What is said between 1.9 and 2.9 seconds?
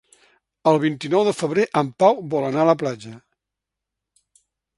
Pau vol anar a la